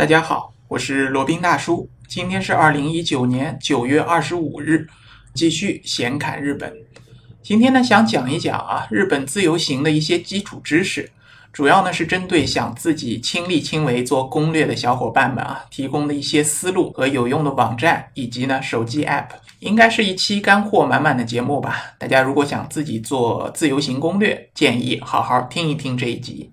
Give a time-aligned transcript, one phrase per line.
[0.00, 1.86] 大家好，我是罗宾大叔。
[2.08, 4.86] 今天是二零一九年九月二十五日，
[5.34, 6.74] 继续闲侃日本。
[7.42, 11.10] 今天呢，想讲一讲啊，日本自由行的一些基础知识，
[11.52, 19.28] 主要呢是针对想自己亲力亲为做攻略的小伙伴们啊，提供的一些思路和有用的网站以及呢手机 App，
[19.58, 21.76] 应该是一期干货满满的节目吧。
[21.98, 26.50] 大家如果想自己做自由行攻略，建议好好听一听这一集。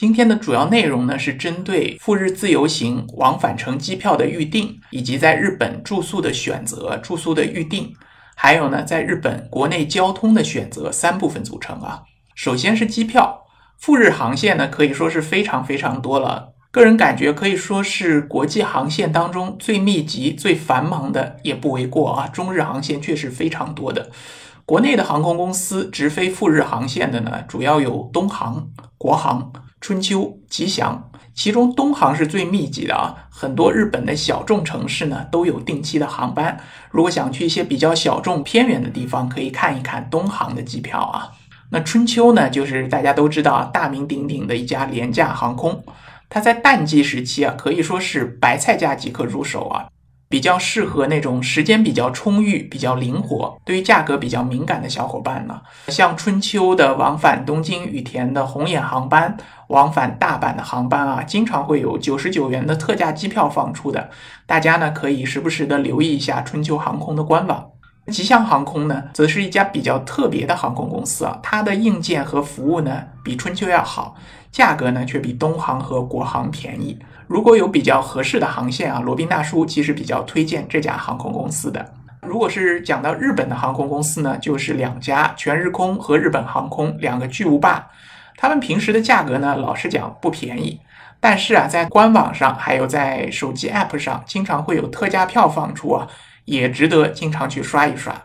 [0.00, 7.92] 今天的主要内容呢，是针对赴日自由行往返程机票的预订，以及在日本住宿的选择、住宿的预订，
[8.36, 12.04] 还有呢，在日本国内交通的选择三部分组成啊。
[12.36, 13.42] 首先是机票，
[13.76, 22.28] 赴日航线呢可以说是非常非常多了，个人感觉可以说是国际航线当中最密集、最繁忙的，也不为过啊。
[22.28, 24.12] 中日航线确实非常多的，
[24.64, 29.52] 国内的航空公司直飞赴日航线的呢，主要有东航、国航。
[29.80, 36.58] 春秋、吉祥，其中东航是最密集的啊，很多日本的小众城市呢都有定期的航班。
[36.90, 41.30] 如果想去一些比较小众偏远的地方，可以看一看东航的机票啊。
[41.70, 45.84] 那春秋呢，就是大家都知道大名鼎鼎的一家廉价航空，
[46.28, 49.86] 它在淡季时期啊，可以说是白菜价即可入手啊。
[50.28, 55.60] 比较适合那种时间比较充裕、比较灵活、对于价格比较敏感的小伙伴呢。
[55.88, 59.36] 像春秋的往返东京羽田的红眼航班、
[59.68, 64.10] 往返大阪的航班啊，经常会有九十九元的特价机票放出的。
[64.46, 67.70] 大家呢可以时不时的留意一下春秋航空的官网。
[68.10, 74.16] 吉祥航空呢，则是一家比较特别的航空公司啊，它的硬件和服务呢比春秋要好，
[74.50, 76.98] 价格呢却比东航和国航便宜。
[77.26, 81.92] 如果有比较合适的航线啊，罗宾大叔其实比较推荐这家航空公司的。
[82.22, 87.86] 如果是讲到日本的航空公司呢，就是两家全日空和日本航空两个巨无霸。
[88.36, 90.80] 他们平时的价格呢，老实讲不便宜，
[91.20, 96.06] 但是啊，在官网上还有在手机 App 上，经常会有特价票放出啊，
[96.48, 98.24] 也值得经常去刷一刷。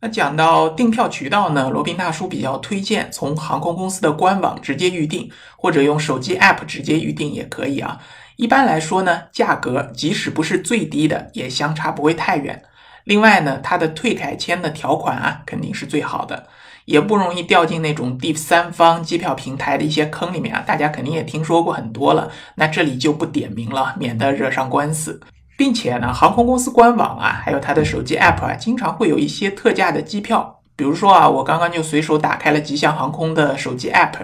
[0.00, 8.00] 那讲到订票渠道呢，罗宾大叔比较推荐从航空公司的官网直接预订，或者用手机 App 直接预订也可以啊。
[8.36, 12.62] 一般来说呢，价格即使不是最低的，也相差不会太远。
[13.04, 16.48] 另外呢，它的退改签的条款啊，肯定是最好的，
[16.86, 20.64] 也不容易掉进那种第三方机票平台的一些坑里面啊。
[20.66, 25.20] 大家肯定也听说过很多了，那这里就不点名了，免得惹上官司。
[25.56, 30.58] 并且呢，航空公司官网啊，还有它的手机 App 啊，经常会有一些特价的机票。
[30.74, 34.14] 比如说啊，我刚刚就随手打开了吉祥航空的手机 app，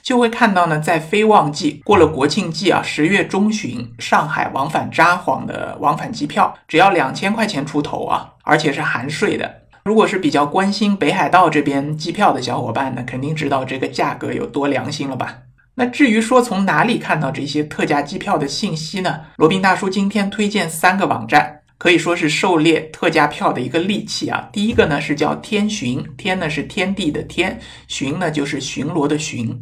[0.00, 9.62] 就会看到呢，在非旺季过了国庆季啊，十月中旬上海往返札幌的往返机票只要两千块钱出头啊，而且是含税的。
[9.84, 15.38] 如果是比较关心北海道这边机票的小伙伴呢，肯定知道这个价格有多良心了吧？
[15.78, 19.20] 那至于说从哪里看到这些特价机票的信息呢？
[19.36, 21.62] 罗宾大叔今天推荐三个网站。
[21.78, 24.48] 可以说是狩猎特价票的一个利器啊。
[24.52, 29.56] 第一个呢是叫天巡，天呢是天地的天，巡呢就是巡逻的巡，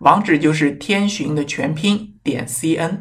[0.00, 2.98] 网址就是天巡的全拼点 cn。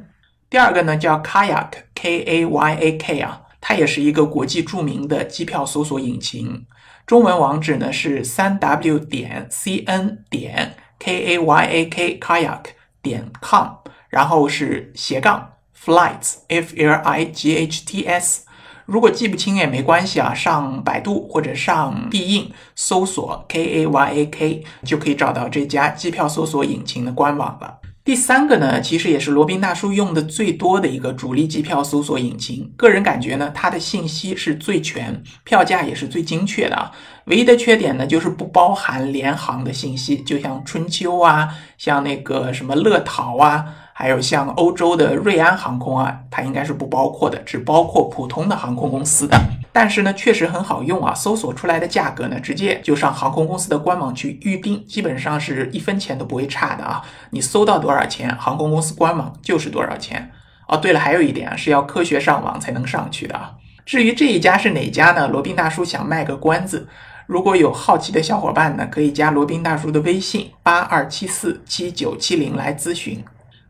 [0.49, 6.65] 第二个呢叫 Kayak，K A Y A K 啊，它也是一个国际著名的机票搜索引擎，
[7.05, 12.61] 中文网址呢是三 w 点 cn 点 K A Y A K Kayak
[13.01, 13.67] 点 com，
[14.07, 18.45] 然后是斜杠 flights，F L I G H T S。
[18.85, 27.79] 如果记不清也没关系啊，上百度或者上必应搜索 K A Y A K 就可以找到这家机票搜索引擎的官网了。
[28.05, 32.69] 第三个呢，其实也是罗宾大叔用的最多的一个主力机票搜索引擎。
[32.75, 36.91] 个人感觉呢，它的信息是最全，票价也是最精确的啊。
[37.27, 43.63] 唯一的缺点呢，就是不包含联航的信息，就像春秋啊，像那个什么乐淘啊。
[43.95, 49.39] 还有像欧洲的瑞安航空啊，它应该是不包括的，只包括普通的航空公司的。
[49.73, 57.01] 但是呢，确实很好用啊，搜索出来的价格呢，直接就上航空公司的官网去预定，基本上是一分钱都不会差的啊。
[57.31, 60.31] 你搜到多少钱，航空公司官网就是多少钱。
[60.67, 63.51] 哦，对了，还有一点啊，是要科学上网才能上去的啊。
[63.83, 65.27] 至于这一家是哪家呢？
[65.27, 66.87] 罗宾大叔想卖个关子，
[67.25, 73.21] 如果有好奇的小伙伴呢，可以加罗宾大叔的微信八二七四七九七零来咨询。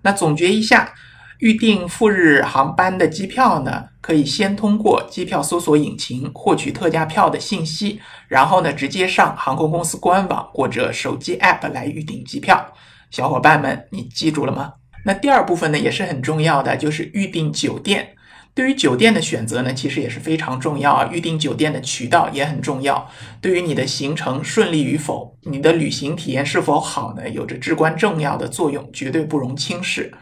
[0.02, 0.94] 那总结一下，
[1.44, 8.00] 预订赴日航班的机票呢，可以先通过机票搜索引擎获取特价票的信息，
[8.30, 12.66] 然后呢，直接上航空公司官网或者手机 App 来预订机票。
[13.12, 14.72] 小伙伴们，你记住了吗？
[15.04, 18.16] 那第二部分呢，也是很重要的，就是预订酒店。
[18.54, 21.10] 对于酒店的选择呢，其实也是非常重要啊。
[21.12, 23.10] 预订酒店的渠道也很重要，
[23.42, 30.14] 对于你的行程顺利与否，你的旅行体验是否好呢，有着至关重要的作用，绝对不容轻视。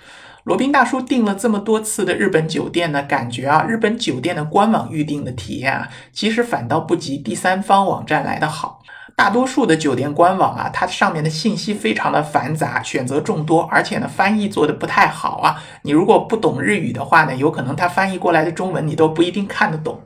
[0.44, 8.82] 罗宾大叔订了这么多次的日本酒店呢，感觉啊，日本酒店的官网预订的体验啊，其实反倒不及第三方网站来的好。
[9.16, 15.62] 大多数的酒店官网啊，它上面的信息非常的繁杂，选择众多，而且呢，翻译做的不太好啊。
[15.84, 20.02] 你如果不懂日语的话呢，有可能它翻译过来的中文你都不一定看得懂。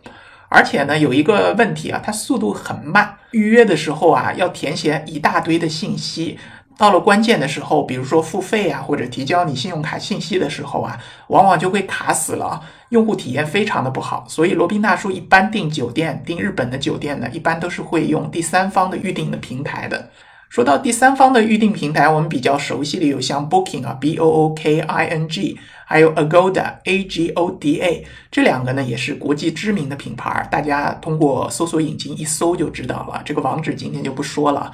[0.50, 6.38] 而且呢，有一个问题啊，它速度很慢，预约的时候啊，要填写一大堆的信息。
[6.78, 14.26] 到了关键的时候，比如说付费啊，或者提交你信用卡信息的时候啊，往往就会卡死了，用户体验非常的不好。
[14.28, 20.10] 所以罗宾大叔一般订酒店，订日本的酒店呢，一般都是会用第三方的预订的平台的。
[20.50, 33.22] 说到第三方的预订平台，我们比较熟悉的有像 Booking 啊，B O O K I N G，还有 Agoda A G O D A，这两个呢也是国际知名的品牌，大家通过搜索引擎一搜就知道了。
[33.26, 34.72] 这个网址今天就不说了。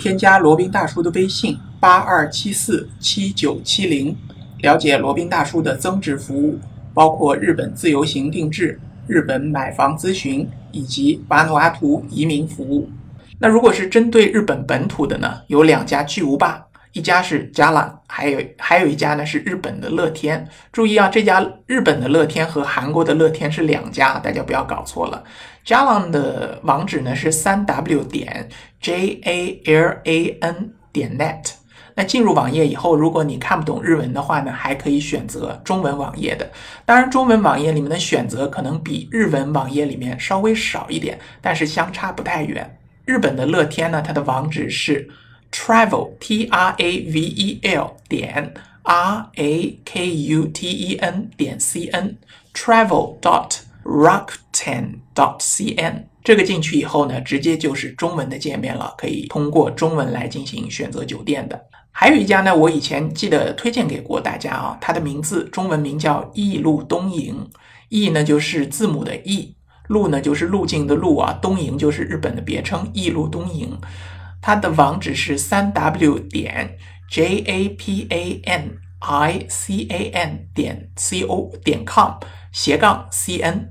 [0.00, 4.16] 添加罗宾大叔的微信八二七四七九七零，
[4.62, 6.58] 了解罗宾大叔的增值服务，
[6.94, 12.88] 包括日本自由行定制、日本买房咨询以及瓦努阿图移民服务。
[13.38, 16.64] 那如果是针对日本本土的呢，有两家巨无霸。
[16.92, 20.48] 一家是加朗，还有还有一家呢是日本的乐天。
[20.72, 25.22] 注意啊，这家日本的乐天和韩国的乐天是两家，大家不要搞错了。
[25.64, 28.48] 加朗的网址呢是三 w 点
[28.80, 31.52] j a l a n 点 net。
[31.94, 36.50] 那进入网页以后，如果你看不懂日文的话呢，还可以选择中文网页的。
[36.84, 42.78] 当然，中文网页里面的选择可能比日文网页里面稍微少一点，但是相差不太远。
[43.04, 45.08] 日本的乐天呢，它的网址是。
[45.50, 51.58] Travel t r a v e l 点 r a k u t e n 点
[51.58, 52.16] c n
[52.54, 61.60] travel dot rakuten dot c n 这个进去以后呢，直接就是中文的界面了，可以通过中文来进行选择酒店的。
[61.92, 67.34] 还有一家呢，我以前记得推荐给过大家啊，它的名字中文名叫易路东瀛，
[67.88, 69.54] 易呢就是字母的易，
[69.88, 73.68] 路呢就是路径的路啊，东瀛就是日本的别称，易路东瀛。
[74.40, 76.78] 它的网址是三 w 点
[77.10, 82.14] j a p a n i c a n 点 c o 点 com
[82.52, 83.70] 斜杠 c n，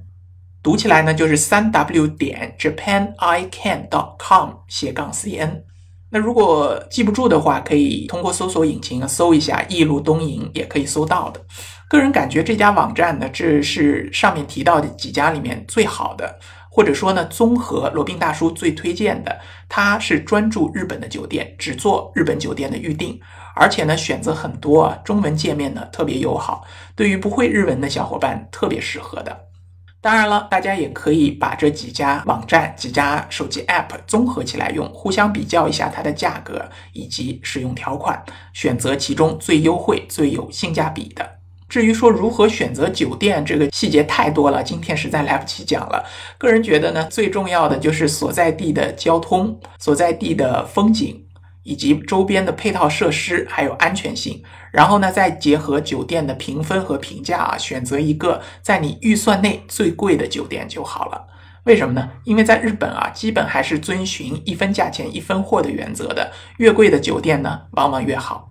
[0.61, 5.63] 读起来呢就是三 w 点 japan i can dot com 斜杠 c n。
[6.11, 11.39] 那如果记不住的话，可以通过搜索引擎搜一下“艺路东瀛”，也可以搜到的。
[11.87, 16.39] 个人感觉这家网站呢，这是上面提到的几家里面最好的。
[16.79, 19.37] 或者说呢，综合罗宾大叔最推荐的，
[19.67, 23.19] 他是专注日本的酒店，只做日本酒店的预订，
[23.53, 26.63] 而且呢选择很多，啊，中文界面呢特别友好，
[26.95, 29.37] 对于不会日文的小伙伴特别适合的。
[29.99, 38.23] 当然了，大家也可以把这几家网站、几家手机 App 综合起来用，互相比较一下它的价格以及使用条款，
[38.53, 41.38] 选择其中最优惠、最有性价比的。
[41.69, 46.03] 至于说如何选择酒店，这个细节太多了，今天实在来不及讲了。
[46.39, 51.23] 个人觉得呢，最重要的就是所在地的交通、所在地的风景，
[51.61, 54.41] 以及周边的配套设施，还有安全性。
[54.71, 61.27] 然后呢，再结合酒店的评分和评价啊，选择一个在你预算内最贵的酒店就好了。
[61.65, 62.09] 为什么呢？
[62.23, 68.48] 因为在日本啊，基本还是遵循一分价钱一分货的原则的，越贵的酒店呢，往往越好。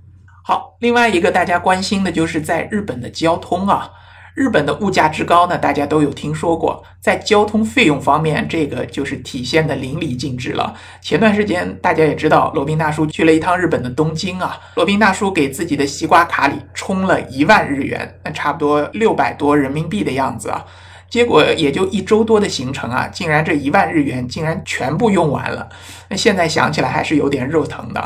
[0.49, 3.91] 好，另外一个大家关心的就是在日本的交通啊，
[4.35, 10.75] 日本的物价之高呢，大家都有听说过，在交通费用方面，这个就是体现的淋漓尽致了。
[11.02, 20.64] 前段时间大家也知道，罗宾大叔去了一趟日本的东京啊，罗宾大叔给自己的西瓜卡里充了一万日元，那差不多六百多人民币的样子啊，
[21.11, 25.69] 结果也就一周多的行程啊，竟然这一万日元竟然全部用完了，
[26.09, 28.02] 那现在想起来还是有点肉疼的。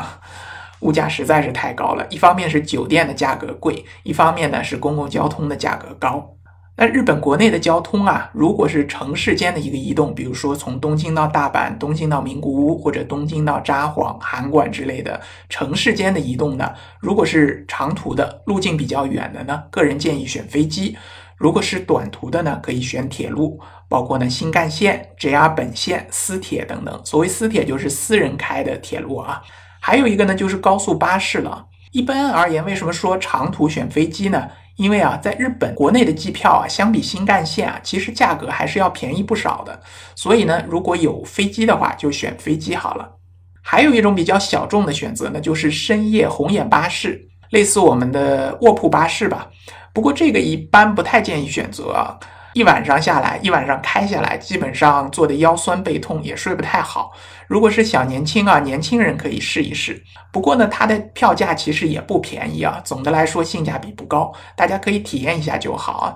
[0.83, 6.29] 物价实在是太高了，一方面是酒店的价格贵，一方面呢是公共交通的价格高。
[6.75, 20.95] 那日本国内的交通啊，如果是城市间的一个移动，比如说从东京到大阪、东京到名古屋或者东京到札幌、函馆之类的城市间的移动呢，如果是长途的路径比较远的呢，个人建议选飞机；
[21.37, 27.01] 如果是短途的呢，可以选铁路，包括呢新干线、JR 本线、私铁等等。
[27.05, 29.43] 所谓私铁就是私人开的铁路啊。
[29.85, 31.65] 还有一个呢，就是高速巴士了。
[31.91, 34.47] 一般而言，为什么说长途选飞机呢？
[34.77, 39.77] 因为啊，在日本国内的机票啊，相比新干线啊，其实价格还是要便宜不少的。
[40.15, 43.17] 所以呢，如果有飞机的话，就选飞机好了。
[43.61, 49.49] 还有一种比较小众的选择呢，就是深夜红眼巴士，类似我们的卧铺巴士吧。
[49.93, 52.17] 不过这个一般不太建议选择啊。
[52.53, 57.11] 一晚上下来，一晚上开下来，基本上坐的腰酸背痛，也睡不太好。
[57.47, 60.01] 如果是小年轻啊，年轻人可以试一试。
[60.31, 66.15] 不过呢，它的票价其实也不便宜啊，总的来说性价比不高，大家可以体验一下就好啊。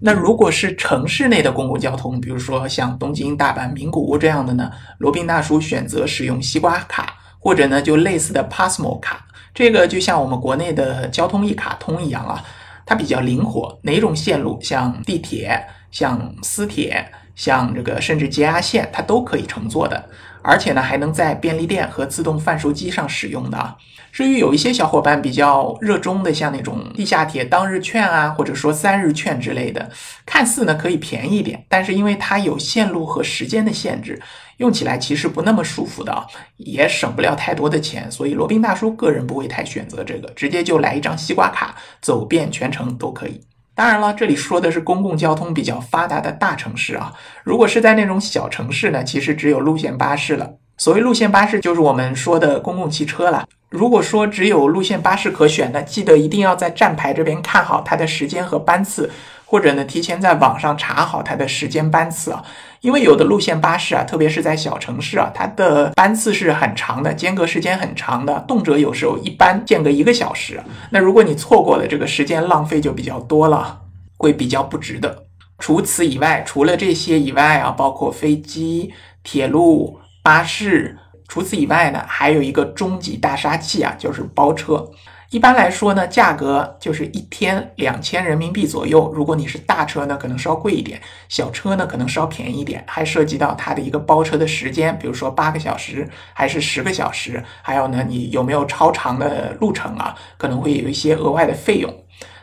[0.00, 9.24] 那如果是城市内的公共交通，比如说像东京、大阪、名古屋这样的呢，罗宾大叔选择使用西瓜卡，或者呢就类似的 Passmo 卡，
[9.54, 12.42] 这个就像我们国内的交通一卡通一样啊，
[12.86, 20.08] 它比较灵活，哪种线路像地铁、像私铁、像这个甚至捷压线，它都可以乘坐的。
[20.44, 23.76] 而且呢，还能在便利店和自动贩售机上使用的。
[24.12, 29.90] 至于有一些小伙伴比较热衷的，像那种地下铁当日券啊，或者说三日券之类的，
[30.24, 34.20] 看似呢可以便宜一点，但是因为它有线路和时间的限制，
[34.58, 36.26] 用起来其实不那么舒服的，
[36.58, 38.08] 也省不了太多的钱。
[38.12, 43.40] 所以罗宾大叔个人不会太选择这个，直接就来一张西瓜卡，走遍全程都可以。
[43.74, 47.12] 当然了，这里说的是公共交通比较发达的大城市啊。
[47.42, 50.54] 如果是在那种小城市呢，其实只有路线巴士了。
[50.76, 53.46] 所谓路线巴士，就是我们说的公共汽车了。
[53.70, 59.10] 如果说只有路线巴士可选呢，记得一定要在站牌这边看好它的时间和班次，
[59.44, 62.44] 或者呢提前在网上查好它的时间班次啊。
[62.80, 70.60] 因为有的路线巴士啊，特别是在小城市啊，它的班次是很长的，间隔时间很长的，动辄有时候一班间隔一个小时。
[70.90, 73.80] 那如果你错过了这个时间，浪费就比较多了，
[74.18, 75.24] 会比较不值得。
[75.58, 80.98] 除此以外，除了这些以外啊，包括飞机、铁路、巴士。
[81.28, 84.90] 除此以外呢，还有一个终极大杀器啊，就是包车。
[85.30, 89.12] 一般来说呢，价格就是一天两千人民币左右。
[89.14, 92.82] 如果你是大车呢，可能稍贵一点；小车呢，可能稍便宜一点。
[92.86, 97.42] 还涉及到它的一个包车的时间，比如说八个小时还是十个小时。
[97.60, 100.14] 还有呢，你有没有超长的路程啊？
[100.38, 101.92] 可能会有一些额外的费用。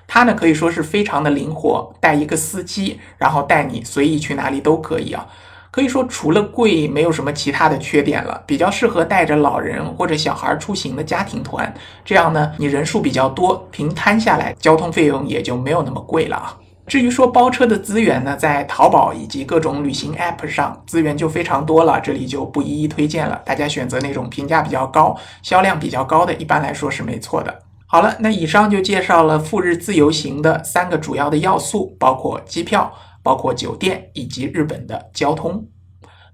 [0.06, 5.28] 它呢，可以说是非常的灵活，带一个司机，然后带你随意去哪里都可以啊。
[5.72, 8.44] 可以说，除了贵，没有什么其他的缺点了。
[8.46, 11.74] 比较适合带着老人或者小孩出行的家庭团，
[12.04, 16.58] 这样呢，你人数比较多，平摊下来，交通费用也就没有那么贵了啊。
[16.88, 23.42] 至于说包车的资源呢，在淘宝以及各种旅行 App 上，资源就非常多了，这里就不一一推荐了。
[23.46, 27.60] 大家选择那种评价比较高、销量比较高的，一般来说是没错的。
[27.88, 32.92] 好了，那以上就介绍了赴日自由行的三个主要的要素，包括机票。
[33.24, 35.68] 包括酒店以及日本的交通。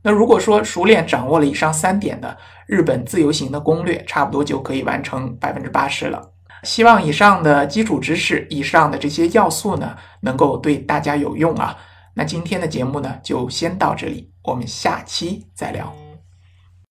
[0.04, 6.32] 那如果说熟练掌握了以上三点的日本自由行的攻略，差不多就可以完成百分之八十了。
[6.64, 11.78] 希望以上的基础知识，以上的这些要素呢，能够对大家有用啊。
[12.14, 16.07] 那今天的节目呢，就先到这里，我们下期再聊。